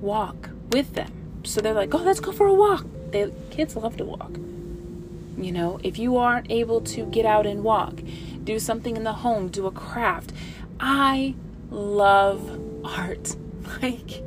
Walk 0.00 0.50
with 0.70 0.94
them. 0.94 1.42
So 1.44 1.60
they're 1.60 1.74
like, 1.74 1.94
oh, 1.94 1.98
let's 1.98 2.20
go 2.20 2.32
for 2.32 2.46
a 2.46 2.54
walk. 2.54 2.86
They, 3.10 3.30
kids 3.50 3.76
love 3.76 3.96
to 3.98 4.04
walk. 4.04 4.32
You 5.38 5.52
know, 5.52 5.78
if 5.82 5.98
you 5.98 6.16
aren't 6.16 6.50
able 6.50 6.80
to 6.82 7.06
get 7.06 7.24
out 7.24 7.46
and 7.46 7.62
walk, 7.62 8.00
do 8.44 8.58
something 8.58 8.96
in 8.96 9.04
the 9.04 9.12
home, 9.12 9.48
do 9.48 9.66
a 9.66 9.70
craft. 9.70 10.32
I 10.80 11.34
love 11.70 12.60
art. 12.84 13.36
Like, 13.82 14.22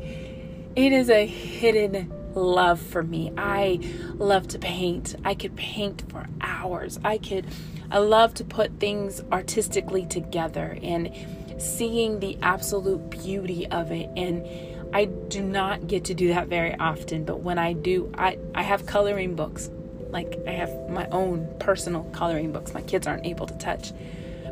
it 0.76 0.94
is 0.94 1.10
a 1.10 1.26
hidden 1.26 2.14
love 2.36 2.80
for 2.80 3.02
me. 3.02 3.34
I 3.38 3.80
love 4.16 4.48
to 4.50 4.60
paint. 4.60 5.16
I 5.26 5.34
could 5.34 5.56
paint 5.56 6.04
for 6.10 6.28
hours. 6.42 7.00
I 7.04 7.18
could, 7.18 7.48
I 7.90 7.98
love 7.98 8.34
to 8.36 8.44
put 8.44 8.80
things 8.80 9.24
artistically 9.32 10.06
together 10.06 10.78
and 10.84 11.12
seeing 11.58 12.20
the 12.20 12.38
absolute 12.42 13.10
beauty 13.10 13.68
of 13.68 13.92
it. 13.92 14.10
And 14.16 14.46
I 14.94 15.06
do 15.06 15.42
not 15.42 15.88
get 15.88 16.06
to 16.06 16.14
do 16.14 16.30
that 16.30 16.48
very 16.48 16.76
often, 16.76 17.24
but 17.24 17.40
when 17.40 17.58
I 17.58 17.74
do, 17.74 18.12
I, 18.18 18.38
I 18.54 18.64
have 18.64 18.86
coloring 18.86 19.36
books. 19.36 19.70
Like 20.10 20.40
I 20.46 20.52
have 20.52 20.90
my 20.90 21.08
own 21.08 21.48
personal 21.60 22.04
coloring 22.12 22.52
books 22.52 22.74
my 22.74 22.82
kids 22.82 23.08
aren't 23.08 23.26
able 23.26 23.48
to 23.48 23.58
touch 23.58 23.94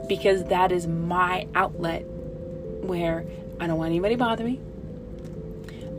because 0.07 0.45
that 0.45 0.71
is 0.71 0.87
my 0.87 1.47
outlet 1.53 2.05
where 2.81 3.25
I 3.59 3.67
don't 3.67 3.77
want 3.77 3.89
anybody 3.89 4.15
bother 4.15 4.45
me. 4.45 4.61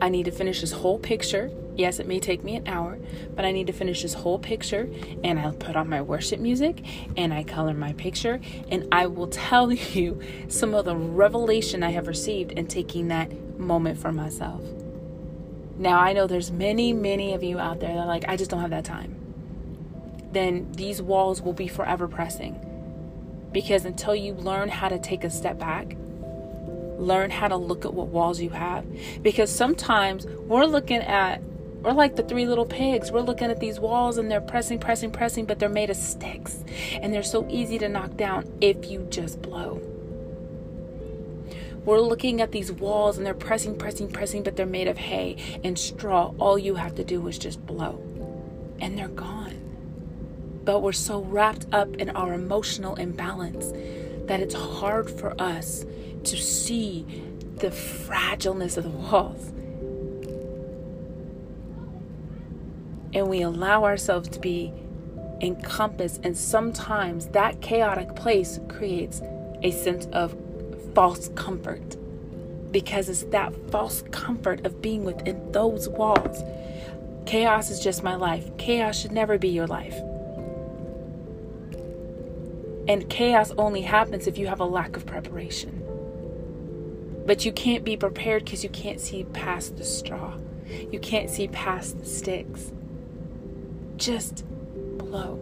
I 0.01 0.09
need 0.09 0.23
to 0.25 0.31
finish 0.31 0.61
this 0.61 0.71
whole 0.71 0.97
picture 0.97 1.51
Yes, 1.75 1.99
it 1.99 2.07
may 2.07 2.19
take 2.19 2.43
me 2.43 2.55
an 2.55 2.67
hour, 2.67 2.99
but 3.35 3.45
I 3.45 3.51
need 3.51 3.67
to 3.67 3.73
finish 3.73 4.01
this 4.01 4.13
whole 4.13 4.39
picture 4.39 4.89
and 5.23 5.39
I'll 5.39 5.53
put 5.53 5.75
on 5.75 5.89
my 5.89 6.01
worship 6.01 6.39
music 6.39 6.83
and 7.15 7.33
I 7.33 7.43
color 7.43 7.73
my 7.73 7.93
picture 7.93 8.41
and 8.69 8.87
I 8.91 9.07
will 9.07 9.27
tell 9.51 9.71
you 9.71 10.19
some 10.47 10.73
of 10.75 10.85
the 10.85 10.95
revelation 10.95 11.83
I 11.83 11.91
have 11.91 12.07
received 12.07 12.51
in 12.51 12.67
taking 12.67 13.07
that 13.07 13.59
moment 13.59 13.99
for 13.99 14.11
myself. 14.11 14.61
Now, 15.77 15.99
I 15.99 16.13
know 16.13 16.27
there's 16.27 16.51
many, 16.51 16.93
many 16.93 17.33
of 17.33 17.43
you 17.43 17.57
out 17.57 17.79
there 17.79 17.95
that 17.95 18.05
like, 18.05 18.25
I 18.27 18.35
just 18.35 18.51
don't 18.51 18.61
have 18.61 18.69
that 18.71 18.85
time. 18.85 19.15
Then 20.31 20.71
these 20.73 21.01
walls 21.01 21.41
will 21.41 21.53
be 21.53 21.67
forever 21.67 22.07
pressing. 22.07 22.67
Because 23.51 23.85
until 23.85 24.15
you 24.15 24.33
learn 24.33 24.69
how 24.69 24.89
to 24.89 24.99
take 24.99 25.23
a 25.23 25.29
step 25.29 25.57
back, 25.57 25.95
learn 26.97 27.31
how 27.31 27.47
to 27.47 27.57
look 27.57 27.83
at 27.83 27.93
what 27.93 28.07
walls 28.07 28.39
you 28.39 28.49
have. 28.51 28.85
Because 29.21 29.53
sometimes 29.53 30.25
we're 30.25 30.65
looking 30.65 31.01
at 31.01 31.41
we're 31.81 31.93
like 31.93 32.15
the 32.15 32.23
three 32.23 32.45
little 32.45 32.65
pigs. 32.65 33.11
We're 33.11 33.21
looking 33.21 33.49
at 33.49 33.59
these 33.59 33.79
walls 33.79 34.17
and 34.17 34.29
they're 34.29 34.39
pressing, 34.39 34.79
pressing, 34.79 35.11
pressing, 35.11 35.45
but 35.45 35.57
they're 35.57 35.69
made 35.69 35.89
of 35.89 35.97
sticks. 35.97 36.63
And 36.93 37.11
they're 37.11 37.23
so 37.23 37.47
easy 37.49 37.79
to 37.79 37.89
knock 37.89 38.17
down 38.17 38.51
if 38.61 38.89
you 38.89 39.07
just 39.09 39.41
blow. 39.41 39.81
We're 41.83 41.99
looking 41.99 42.39
at 42.39 42.51
these 42.51 42.71
walls 42.71 43.17
and 43.17 43.25
they're 43.25 43.33
pressing, 43.33 43.75
pressing, 43.77 44.11
pressing, 44.11 44.43
but 44.43 44.55
they're 44.55 44.67
made 44.67 44.87
of 44.87 44.97
hay 44.97 45.37
and 45.63 45.77
straw. 45.77 46.33
All 46.37 46.59
you 46.59 46.75
have 46.75 46.93
to 46.95 47.03
do 47.03 47.27
is 47.27 47.39
just 47.39 47.65
blow. 47.65 47.99
And 48.79 48.95
they're 48.95 49.07
gone. 49.07 49.57
But 50.63 50.81
we're 50.81 50.91
so 50.91 51.21
wrapped 51.21 51.65
up 51.71 51.95
in 51.95 52.11
our 52.11 52.33
emotional 52.33 52.93
imbalance 52.95 53.71
that 54.27 54.39
it's 54.39 54.53
hard 54.53 55.09
for 55.09 55.33
us 55.41 55.83
to 56.25 56.37
see 56.37 57.23
the 57.55 57.69
fragileness 57.69 58.77
of 58.77 58.83
the 58.83 58.89
walls 58.91 59.51
and 63.13 63.27
we 63.27 63.41
allow 63.41 63.83
ourselves 63.83 64.29
to 64.29 64.39
be 64.39 64.73
encompassed, 65.41 66.21
and 66.23 66.37
sometimes 66.37 67.27
that 67.27 67.61
chaotic 67.61 68.15
place 68.15 68.59
creates 68.67 69.21
a 69.63 69.71
sense 69.71 70.05
of 70.07 70.35
false 70.93 71.29
comfort 71.29 71.97
because 72.71 73.09
it's 73.09 73.23
that 73.23 73.53
false 73.69 74.03
comfort 74.11 74.65
of 74.65 74.81
being 74.81 75.03
within 75.03 75.51
those 75.51 75.89
walls. 75.89 76.43
Chaos 77.25 77.69
is 77.69 77.79
just 77.79 78.03
my 78.03 78.15
life. 78.15 78.49
Chaos 78.57 78.99
should 78.99 79.11
never 79.11 79.37
be 79.37 79.49
your 79.49 79.67
life. 79.67 79.95
And 82.87 83.09
chaos 83.09 83.51
only 83.57 83.81
happens 83.81 84.25
if 84.27 84.37
you 84.37 84.47
have 84.47 84.59
a 84.59 84.65
lack 84.65 84.95
of 84.95 85.05
preparation. 85.05 85.83
But 87.25 87.45
you 87.45 87.51
can't 87.51 87.83
be 87.83 87.95
prepared 87.95 88.45
because 88.45 88.63
you 88.63 88.69
can't 88.69 88.99
see 88.99 89.25
past 89.25 89.77
the 89.77 89.83
straw. 89.83 90.37
You 90.91 90.99
can't 90.99 91.29
see 91.29 91.47
past 91.49 91.99
the 91.99 92.05
sticks 92.05 92.71
just 94.01 94.43
blow. 94.97 95.39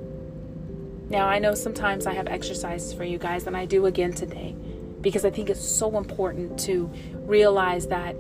Now, 1.10 1.28
I 1.28 1.40
know 1.40 1.56
sometimes 1.56 2.06
I 2.06 2.14
have 2.14 2.28
exercises 2.28 2.94
for 2.94 3.04
you 3.04 3.18
guys, 3.18 3.48
and 3.48 3.58
I 3.58 3.66
do 3.66 3.86
again 3.88 4.14
today 4.14 4.56
because 5.02 5.26
I 5.26 5.32
think 5.32 5.50
it's 5.50 5.64
so 5.64 5.98
important 5.98 6.60
to 6.62 6.92
realize 7.26 7.88
that 7.88 8.16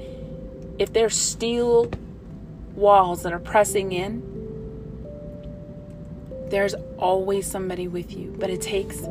if 0.79 0.93
there's 0.93 1.15
steel 1.15 1.91
walls 2.73 3.23
that 3.23 3.33
are 3.33 3.39
pressing 3.39 3.91
in, 3.91 4.23
there's 6.49 6.73
always 6.97 7.45
somebody 7.45 7.87
with 7.87 8.15
you. 8.15 8.33
But 8.39 8.49
it 8.49 8.61
takes, 8.61 9.01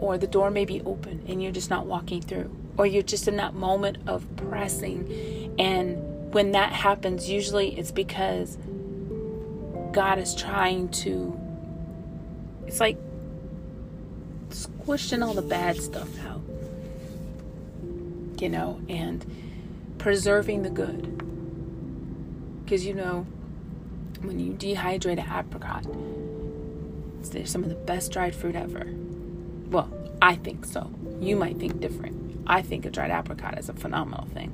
or 0.00 0.16
the 0.18 0.28
door 0.28 0.50
may 0.50 0.64
be 0.64 0.80
open 0.82 1.24
and 1.26 1.42
you're 1.42 1.52
just 1.52 1.68
not 1.68 1.84
walking 1.84 2.22
through, 2.22 2.50
or 2.78 2.86
you're 2.86 3.02
just 3.02 3.26
in 3.26 3.36
that 3.36 3.54
moment 3.54 3.98
of 4.06 4.24
pressing. 4.36 5.56
And 5.58 6.32
when 6.32 6.52
that 6.52 6.72
happens, 6.72 7.28
usually 7.28 7.76
it's 7.76 7.90
because 7.90 8.56
God 9.98 10.20
is 10.20 10.32
trying 10.32 10.90
to, 10.90 11.36
it's 12.68 12.78
like 12.78 12.96
squishing 14.50 15.24
all 15.24 15.34
the 15.34 15.42
bad 15.42 15.76
stuff 15.82 16.08
out, 16.24 16.40
you 18.40 18.48
know, 18.48 18.80
and 18.88 19.26
preserving 19.98 20.62
the 20.62 20.70
good. 20.70 21.18
Because, 22.62 22.86
you 22.86 22.94
know, 22.94 23.26
when 24.20 24.38
you 24.38 24.52
dehydrate 24.52 25.18
an 25.18 25.28
apricot, 25.36 25.84
they're 27.32 27.44
some 27.44 27.64
of 27.64 27.68
the 27.68 27.74
best 27.74 28.12
dried 28.12 28.36
fruit 28.36 28.54
ever. 28.54 28.86
Well, 29.68 29.92
I 30.22 30.36
think 30.36 30.64
so. 30.64 30.92
You 31.18 31.34
might 31.34 31.56
think 31.56 31.80
different. 31.80 32.40
I 32.46 32.62
think 32.62 32.86
a 32.86 32.90
dried 32.90 33.10
apricot 33.10 33.58
is 33.58 33.68
a 33.68 33.74
phenomenal 33.74 34.26
thing. 34.26 34.52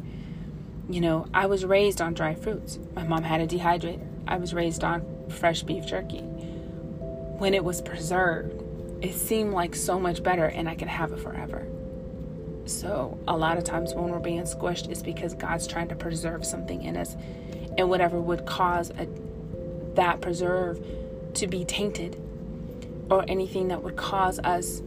You 0.88 1.02
know, 1.02 1.26
I 1.34 1.44
was 1.44 1.66
raised 1.66 2.00
on 2.00 2.14
dry 2.14 2.34
fruits. 2.34 2.78
My 2.94 3.02
mom 3.02 3.24
had 3.24 3.42
a 3.42 3.46
dehydrator. 3.46 4.08
I 4.26 4.38
was 4.38 4.54
raised 4.54 4.82
on 4.82 5.13
fresh 5.28 5.62
beef 5.62 5.86
jerky. 5.86 6.20
When 6.20 7.54
it 7.54 7.64
was 7.64 7.82
preserved, 7.82 8.62
it 9.02 9.14
seemed 9.14 9.52
like 9.52 9.74
so 9.74 10.00
much 10.00 10.22
better 10.22 10.46
and 10.46 10.68
I 10.68 10.74
could 10.74 10.88
have 10.88 11.12
it 11.12 11.20
forever. 11.20 11.66
So, 12.66 13.18
a 13.28 13.36
lot 13.36 13.58
of 13.58 13.64
times 13.64 13.92
when 13.92 14.08
we're 14.08 14.18
being 14.18 14.42
squished, 14.42 14.88
it's 14.90 15.02
because 15.02 15.34
God's 15.34 15.66
trying 15.66 15.88
to 15.88 15.94
preserve 15.94 16.46
something 16.46 16.82
in 16.82 16.96
us, 16.96 17.14
and 17.76 17.90
whatever 17.90 18.18
would 18.18 18.46
cause 18.46 18.90
a, 18.90 19.06
that 19.94 20.22
preserve 20.22 20.82
to 21.34 21.46
be 21.46 21.66
tainted, 21.66 22.18
or 23.10 23.24
anything 23.28 23.68
that 23.68 23.82
would 23.82 23.96
cause 23.96 24.38
us, 24.38 24.80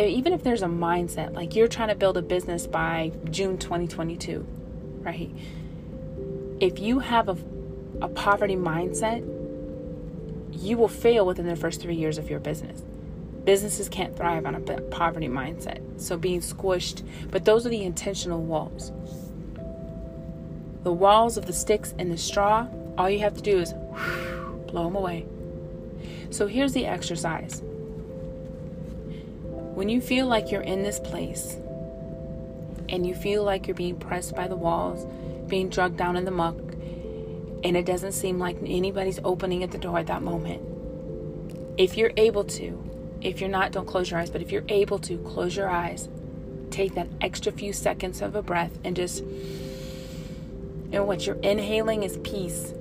even 0.00 0.32
if 0.32 0.42
there's 0.42 0.62
a 0.62 0.66
mindset, 0.66 1.32
like 1.32 1.54
you're 1.54 1.68
trying 1.68 1.88
to 1.88 1.94
build 1.94 2.16
a 2.16 2.22
business 2.22 2.66
by 2.66 3.12
June 3.30 3.56
2022, 3.56 4.44
right? 5.02 5.30
If 6.58 6.80
you 6.80 6.98
have 6.98 7.28
a 7.28 7.36
a 8.02 8.08
poverty 8.08 8.56
mindset, 8.56 9.24
you 10.52 10.76
will 10.76 10.88
fail 10.88 11.26
within 11.26 11.46
the 11.46 11.56
first 11.56 11.80
three 11.80 11.94
years 11.94 12.18
of 12.18 12.30
your 12.30 12.40
business. 12.40 12.82
Businesses 13.44 13.88
can't 13.88 14.16
thrive 14.16 14.44
on 14.44 14.54
a 14.54 14.60
poverty 14.60 15.28
mindset. 15.28 15.80
So 16.00 16.16
being 16.16 16.40
squished, 16.40 17.06
but 17.30 17.44
those 17.44 17.64
are 17.64 17.68
the 17.68 17.84
intentional 17.84 18.42
walls. 18.42 18.90
The 20.82 20.92
walls 20.92 21.36
of 21.36 21.46
the 21.46 21.52
sticks 21.52 21.94
and 21.98 22.10
the 22.10 22.16
straw, 22.16 22.68
all 22.98 23.10
you 23.10 23.20
have 23.20 23.34
to 23.36 23.42
do 23.42 23.58
is 23.58 23.72
blow 24.66 24.84
them 24.84 24.96
away. 24.96 25.26
So 26.30 26.46
here's 26.46 26.72
the 26.72 26.86
exercise. 26.86 27.62
When 29.74 29.88
you 29.88 30.00
feel 30.00 30.26
like 30.26 30.50
you're 30.50 30.62
in 30.62 30.82
this 30.82 30.98
place 30.98 31.56
and 32.88 33.06
you 33.06 33.14
feel 33.14 33.44
like 33.44 33.66
you're 33.66 33.74
being 33.74 33.96
pressed 33.96 34.34
by 34.34 34.48
the 34.48 34.56
walls, 34.56 35.06
being 35.48 35.68
drugged 35.68 35.96
down 35.96 36.16
in 36.16 36.24
the 36.24 36.30
muck, 36.30 36.56
and 37.66 37.76
it 37.76 37.84
doesn't 37.84 38.12
seem 38.12 38.38
like 38.38 38.56
anybody's 38.64 39.18
opening 39.24 39.64
at 39.64 39.72
the 39.72 39.78
door 39.78 39.98
at 39.98 40.06
that 40.06 40.22
moment, 40.22 40.62
if 41.76 41.96
you're 41.96 42.12
able 42.16 42.44
to, 42.44 42.80
if 43.20 43.40
you're 43.40 43.50
not, 43.50 43.72
don't 43.72 43.86
close 43.86 44.08
your 44.08 44.20
eyes, 44.20 44.30
but 44.30 44.40
if 44.40 44.52
you're 44.52 44.62
able 44.68 45.00
to, 45.00 45.18
close 45.18 45.56
your 45.56 45.68
eyes, 45.68 46.08
take 46.70 46.94
that 46.94 47.08
extra 47.20 47.50
few 47.50 47.72
seconds 47.72 48.22
of 48.22 48.36
a 48.36 48.42
breath, 48.42 48.78
and 48.84 48.94
just, 48.94 49.18
and 50.92 51.08
what 51.08 51.26
you're 51.26 51.40
inhaling 51.42 52.04
is 52.04 52.18
peace. 52.18 52.72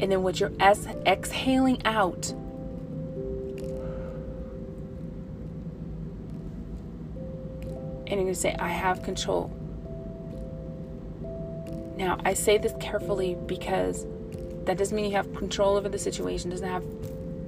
And 0.00 0.10
then 0.10 0.24
what 0.24 0.40
you're 0.40 0.50
exhaling 0.60 1.80
out 1.84 2.30
and 8.08 8.20
you're 8.20 8.24
going 8.24 8.26
to 8.26 8.34
say, 8.34 8.56
I 8.58 8.70
have 8.70 9.04
control. 9.04 9.56
Now, 11.96 12.18
I 12.24 12.34
say 12.34 12.58
this 12.58 12.72
carefully 12.80 13.36
because 13.46 14.06
that 14.64 14.78
doesn't 14.78 14.94
mean 14.94 15.06
you 15.06 15.16
have 15.16 15.34
control 15.34 15.76
over 15.76 15.88
the 15.88 15.98
situation, 15.98 16.50
doesn't 16.50 16.68
have, 16.68 16.84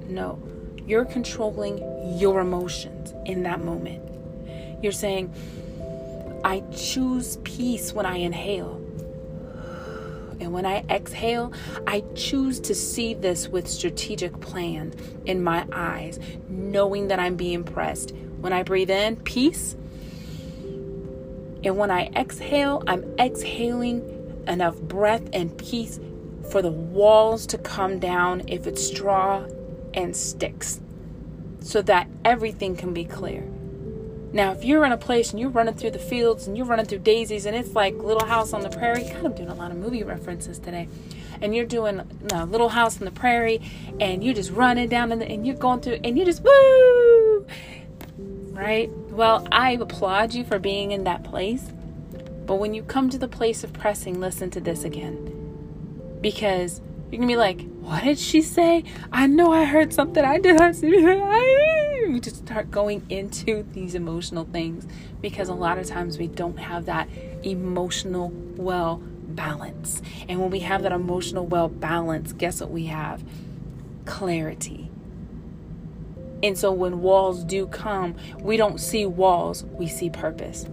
no. 0.07 0.41
You're 0.85 1.05
controlling 1.05 1.79
your 2.19 2.41
emotions 2.41 3.13
in 3.25 3.43
that 3.43 3.63
moment. 3.63 4.01
You're 4.83 4.91
saying, 4.91 5.33
I 6.43 6.59
choose 6.75 7.37
peace 7.43 7.91
when 7.91 8.05
I 8.05 8.17
inhale. 8.17 8.81
And 10.39 10.51
when 10.53 10.65
I 10.65 10.83
exhale, 10.89 11.53
I 11.87 12.03
choose 12.13 12.59
to 12.61 12.75
see 12.75 13.13
this 13.13 13.47
with 13.47 13.67
strategic 13.67 14.39
plan 14.41 14.93
in 15.25 15.43
my 15.43 15.65
eyes, 15.71 16.19
knowing 16.49 17.07
that 17.07 17.19
I'm 17.19 17.35
being 17.35 17.63
pressed. 17.63 18.13
When 18.41 18.53
I 18.53 18.61
breathe 18.61 18.91
in, 18.91 19.15
peace. 19.15 19.75
And 21.63 21.77
when 21.77 21.89
I 21.89 22.11
exhale, 22.15 22.83
I'm 22.85 23.03
exhaling 23.17 24.14
enough 24.47 24.79
breath 24.79 25.27
and 25.33 25.57
peace 25.57 25.99
for 26.51 26.61
the 26.61 26.71
walls 26.71 27.45
to 27.47 27.57
come 27.57 27.99
down 27.99 28.43
if 28.47 28.67
it's 28.67 28.85
straw 28.85 29.45
and 29.93 30.15
sticks 30.15 30.79
so 31.59 31.81
that 31.81 32.07
everything 32.23 32.75
can 32.75 32.93
be 32.93 33.05
clear. 33.05 33.43
Now, 34.31 34.51
if 34.51 34.65
you're 34.65 34.85
in 34.85 34.91
a 34.91 34.97
place 34.97 35.31
and 35.31 35.39
you're 35.39 35.49
running 35.49 35.75
through 35.75 35.91
the 35.91 35.99
fields 35.99 36.45
and 36.45 36.57
you're 36.57 36.65
running 36.65 36.85
through 36.85 36.99
daisies 36.99 37.45
and 37.45 37.55
it's 37.55 37.73
like 37.73 37.95
Little 37.95 38.25
House 38.27 38.51
on 38.51 38.61
the 38.61 38.69
Prairie, 38.69 39.05
kind 39.05 39.25
of 39.25 39.35
doing 39.35 39.49
a 39.49 39.53
lot 39.53 39.71
of 39.71 39.77
movie 39.77 40.03
references 40.03 40.59
today, 40.59 40.89
and 41.41 41.55
you're 41.55 41.65
doing 41.65 42.01
a 42.33 42.45
Little 42.45 42.69
House 42.69 42.99
on 42.99 43.05
the 43.05 43.11
Prairie 43.11 43.61
and 43.99 44.23
you're 44.23 44.33
just 44.33 44.51
running 44.51 44.89
down 44.89 45.09
the, 45.09 45.25
and 45.25 45.47
you're 45.47 45.55
going 45.55 45.79
through 45.79 45.99
and 46.03 46.17
you 46.19 46.25
just 46.25 46.43
woo, 46.43 47.47
right? 48.51 48.89
Well, 49.09 49.47
I 49.51 49.71
applaud 49.71 50.33
you 50.33 50.43
for 50.43 50.59
being 50.59 50.91
in 50.91 51.05
that 51.05 51.23
place. 51.23 51.71
But 52.45 52.55
when 52.55 52.73
you 52.73 52.83
come 52.83 53.09
to 53.09 53.17
the 53.17 53.27
place 53.27 53.63
of 53.63 53.73
pressing, 53.73 54.19
listen 54.19 54.49
to 54.51 54.61
this 54.61 54.83
again. 54.83 56.19
Because 56.21 56.81
you're 57.11 57.21
to 57.21 57.27
be 57.27 57.35
like, 57.35 57.65
what 57.79 58.03
did 58.03 58.19
she 58.19 58.41
say? 58.41 58.83
I 59.11 59.27
know 59.27 59.51
I 59.51 59.65
heard 59.65 59.93
something. 59.93 60.23
I 60.23 60.39
did. 60.39 60.57
Not 60.57 60.75
see. 60.75 60.91
We 62.07 62.19
just 62.19 62.37
start 62.37 62.69
going 62.69 63.03
into 63.09 63.63
these 63.71 63.95
emotional 63.95 64.43
things 64.43 64.85
because 65.21 65.49
a 65.49 65.55
lot 65.55 65.79
of 65.79 65.87
times 65.87 66.19
we 66.19 66.27
don't 66.27 66.59
have 66.59 66.85
that 66.85 67.09
emotional 67.41 68.29
well 68.57 69.01
balance. 69.29 70.03
And 70.29 70.39
when 70.39 70.51
we 70.51 70.59
have 70.59 70.83
that 70.83 70.91
emotional 70.91 71.47
well 71.47 71.67
balance, 71.67 72.31
guess 72.33 72.61
what 72.61 72.69
we 72.69 72.85
have? 72.87 73.23
Clarity. 74.05 74.91
And 76.43 76.57
so 76.57 76.71
when 76.71 77.01
walls 77.01 77.43
do 77.43 77.65
come, 77.65 78.15
we 78.39 78.55
don't 78.55 78.79
see 78.79 79.05
walls, 79.05 79.63
we 79.63 79.87
see 79.87 80.11
purpose 80.11 80.67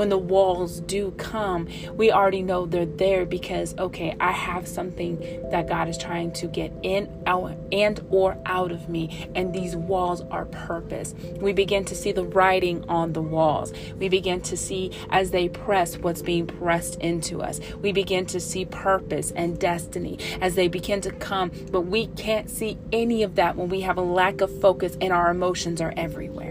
when 0.00 0.08
the 0.08 0.16
walls 0.16 0.80
do 0.80 1.10
come, 1.18 1.68
we 1.92 2.10
already 2.10 2.40
know 2.40 2.64
they're 2.64 2.86
there 2.86 3.26
because 3.26 3.74
okay, 3.76 4.16
I 4.18 4.32
have 4.32 4.66
something 4.66 5.18
that 5.50 5.68
God 5.68 5.90
is 5.90 5.98
trying 5.98 6.32
to 6.40 6.46
get 6.46 6.72
in 6.82 7.06
out 7.26 7.54
and 7.70 8.00
or 8.08 8.38
out 8.46 8.72
of 8.72 8.88
me 8.88 9.28
and 9.34 9.52
these 9.52 9.76
walls 9.76 10.22
are 10.30 10.46
purpose. 10.46 11.14
We 11.38 11.52
begin 11.52 11.84
to 11.84 11.94
see 11.94 12.12
the 12.12 12.24
writing 12.24 12.82
on 12.88 13.12
the 13.12 13.20
walls. 13.20 13.74
We 13.98 14.08
begin 14.08 14.40
to 14.40 14.56
see 14.56 14.90
as 15.10 15.32
they 15.32 15.50
press 15.50 15.98
what's 15.98 16.22
being 16.22 16.46
pressed 16.46 16.98
into 17.00 17.42
us. 17.42 17.60
We 17.82 17.92
begin 17.92 18.24
to 18.26 18.40
see 18.40 18.64
purpose 18.64 19.32
and 19.32 19.58
destiny 19.58 20.18
as 20.40 20.54
they 20.54 20.68
begin 20.68 21.02
to 21.02 21.10
come, 21.10 21.50
but 21.70 21.82
we 21.82 22.06
can't 22.06 22.48
see 22.48 22.78
any 22.90 23.22
of 23.22 23.34
that 23.34 23.54
when 23.54 23.68
we 23.68 23.82
have 23.82 23.98
a 23.98 24.02
lack 24.20 24.40
of 24.40 24.60
focus 24.62 24.96
and 24.98 25.12
our 25.12 25.30
emotions 25.30 25.78
are 25.82 25.92
everywhere. 25.94 26.49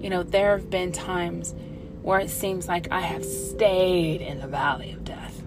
You 0.00 0.08
know, 0.08 0.22
there 0.22 0.56
have 0.56 0.70
been 0.70 0.92
times 0.92 1.54
where 2.00 2.18
it 2.18 2.30
seems 2.30 2.66
like 2.66 2.90
I 2.90 3.00
have 3.00 3.22
stayed 3.22 4.22
in 4.22 4.40
the 4.40 4.46
valley 4.46 4.92
of 4.92 5.04
death, 5.04 5.42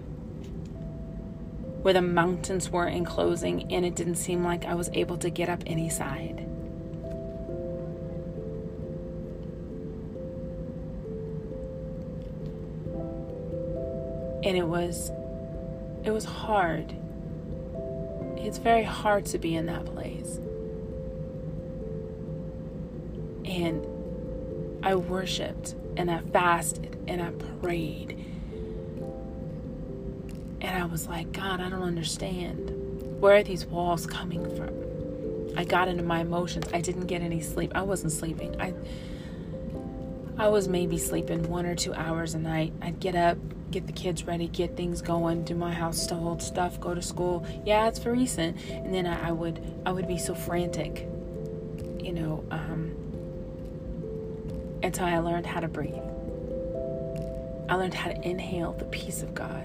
where 1.82 1.92
the 1.92 2.00
mountains 2.00 2.70
were 2.70 2.86
enclosing 2.86 3.72
and 3.72 3.84
it 3.84 3.96
didn't 3.96 4.14
seem 4.14 4.44
like 4.44 4.64
I 4.64 4.74
was 4.74 4.88
able 4.92 5.16
to 5.18 5.28
get 5.30 5.48
up 5.48 5.64
any 5.66 5.90
side. 5.90 6.38
And 14.44 14.56
it 14.56 14.66
was 14.66 15.10
it 16.04 16.12
was 16.12 16.24
hard. 16.24 16.94
It's 18.36 18.58
very 18.58 18.84
hard 18.84 19.24
to 19.26 19.38
be 19.38 19.56
in 19.56 19.66
that 19.66 19.86
place. 19.86 20.38
And 23.46 23.84
I 24.84 24.94
worshiped 24.94 25.74
and 25.96 26.10
I 26.10 26.18
fasted 26.18 26.98
and 27.08 27.22
I 27.22 27.30
prayed. 27.62 28.22
And 30.60 30.82
I 30.82 30.84
was 30.84 31.08
like, 31.08 31.32
God, 31.32 31.60
I 31.62 31.70
don't 31.70 31.82
understand. 31.82 32.70
Where 33.18 33.36
are 33.36 33.42
these 33.42 33.64
walls 33.64 34.06
coming 34.06 34.44
from? 34.56 34.84
I 35.56 35.64
got 35.64 35.88
into 35.88 36.02
my 36.02 36.20
emotions. 36.20 36.66
I 36.74 36.82
didn't 36.82 37.06
get 37.06 37.22
any 37.22 37.40
sleep. 37.40 37.72
I 37.74 37.80
wasn't 37.80 38.12
sleeping. 38.12 38.60
I 38.60 38.74
I 40.36 40.48
was 40.48 40.68
maybe 40.68 40.98
sleeping 40.98 41.48
one 41.48 41.64
or 41.64 41.76
two 41.76 41.94
hours 41.94 42.34
a 42.34 42.38
night. 42.38 42.72
I'd 42.82 42.98
get 42.98 43.14
up, 43.14 43.38
get 43.70 43.86
the 43.86 43.92
kids 43.92 44.24
ready, 44.26 44.48
get 44.48 44.76
things 44.76 45.00
going, 45.00 45.44
do 45.44 45.54
my 45.54 45.72
house 45.72 46.02
stuff, 46.02 46.80
go 46.80 46.92
to 46.92 47.00
school. 47.00 47.46
Yeah, 47.64 47.86
it's 47.86 48.00
for 48.00 48.12
recent. 48.12 48.60
And 48.68 48.92
then 48.92 49.06
I, 49.06 49.28
I 49.28 49.32
would 49.32 49.64
I 49.86 49.92
would 49.92 50.08
be 50.08 50.18
so 50.18 50.34
frantic, 50.34 51.08
you 52.00 52.12
know, 52.12 52.44
um, 52.50 52.63
until 54.84 55.06
I 55.06 55.18
learned 55.18 55.46
how 55.46 55.60
to 55.60 55.68
breathe. 55.68 55.94
I 57.68 57.76
learned 57.76 57.94
how 57.94 58.10
to 58.10 58.28
inhale 58.28 58.72
the 58.74 58.84
peace 58.84 59.22
of 59.22 59.34
God. 59.34 59.64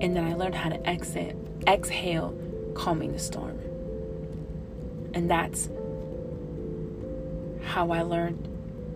And 0.00 0.16
then 0.16 0.24
I 0.24 0.34
learned 0.34 0.54
how 0.54 0.70
to 0.70 0.82
exhale, 0.88 1.38
exhale 1.68 2.34
calming 2.74 3.12
the 3.12 3.18
storm. 3.18 3.58
And 5.12 5.30
that's 5.30 5.68
how 7.64 7.90
I 7.90 8.00
learned 8.02 8.48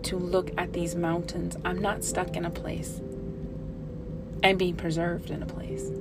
to 0.03 0.17
look 0.17 0.51
at 0.57 0.73
these 0.73 0.95
mountains. 0.95 1.55
I'm 1.63 1.79
not 1.79 2.03
stuck 2.03 2.35
in 2.35 2.43
a 2.43 2.49
place. 2.49 2.99
I'm 4.43 4.57
being 4.57 4.75
preserved 4.75 5.29
in 5.29 5.43
a 5.43 5.45
place. 5.45 5.91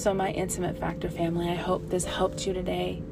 So, 0.00 0.14
my 0.14 0.30
intimate 0.30 0.78
factor 0.78 1.10
family, 1.10 1.50
I 1.50 1.56
hope 1.56 1.90
this 1.90 2.04
helped 2.04 2.46
you 2.46 2.52
today. 2.52 3.02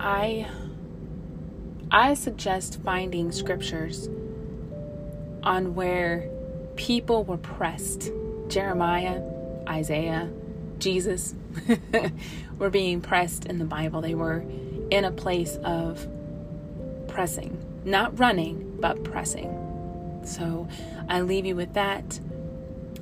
I 0.00 0.48
I 1.90 2.14
suggest 2.14 2.80
finding 2.82 3.32
scriptures 3.32 4.08
on 5.42 5.74
where 5.74 6.28
people 6.76 7.24
were 7.24 7.38
pressed. 7.38 8.10
Jeremiah, 8.48 9.22
Isaiah, 9.68 10.30
Jesus 10.78 11.34
were 12.58 12.70
being 12.70 13.00
pressed 13.00 13.46
in 13.46 13.58
the 13.58 13.64
Bible. 13.64 14.00
They 14.00 14.14
were 14.14 14.44
in 14.90 15.04
a 15.04 15.10
place 15.10 15.56
of 15.64 16.06
pressing, 17.08 17.58
not 17.84 18.18
running, 18.18 18.76
but 18.80 19.02
pressing. 19.04 19.54
So 20.24 20.68
I 21.08 21.22
leave 21.22 21.46
you 21.46 21.56
with 21.56 21.74
that. 21.74 22.20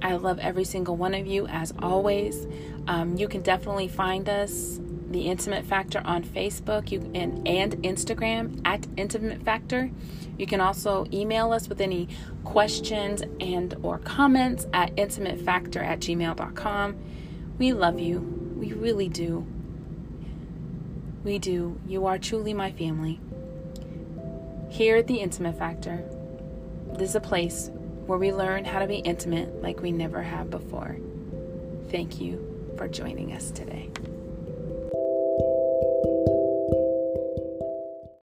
I 0.03 0.15
love 0.15 0.39
every 0.39 0.65
single 0.65 0.97
one 0.97 1.15
of 1.15 1.27
you 1.27 1.47
as 1.49 1.73
always. 1.81 2.47
Um, 2.87 3.17
you 3.17 3.29
can 3.29 3.43
definitely 3.43 3.89
find 3.89 4.29
us 4.29 4.79
the 5.11 5.23
Intimate 5.23 5.65
Factor 5.65 6.03
on 6.05 6.25
Facebook 6.25 6.91
you, 6.91 7.11
and, 7.15 7.47
and 7.47 7.77
Instagram 7.83 8.61
at 8.65 8.87
Intimate 8.97 9.43
Factor. 9.43 9.91
You 10.39 10.47
can 10.47 10.61
also 10.61 11.07
email 11.13 11.53
us 11.53 11.69
with 11.69 11.81
any 11.81 12.09
questions 12.45 13.23
and 13.41 13.75
or 13.83 13.99
comments 13.99 14.67
at 14.73 14.95
intimatefactor 14.97 15.83
at 15.83 16.01
gmail.com. 16.01 16.97
We 17.59 17.73
love 17.73 17.99
you. 17.99 18.21
We 18.57 18.73
really 18.73 19.09
do. 19.09 19.47
We 21.25 21.39
do. 21.39 21.81
You 21.87 22.07
are 22.07 22.19
truly 22.19 22.53
my 22.53 22.73
family. 22.73 23.21
Here 24.69 24.97
at 24.97 25.07
the 25.07 25.17
Intimate 25.17 25.59
Factor, 25.59 26.05
this 26.95 27.11
is 27.11 27.17
a 27.17 27.21
place 27.21 27.71
where 28.07 28.19
we 28.19 28.33
learn 28.33 28.65
how 28.65 28.79
to 28.79 28.87
be 28.87 28.97
intimate 28.97 29.63
like 29.63 29.81
we 29.81 29.93
never 29.93 30.23
have 30.23 30.51
before. 30.51 30.97
Thank 31.91 32.21
you 32.21 32.75
for 32.77 32.89
joining 32.89 33.33
us 33.33 33.51
today. 33.51 33.91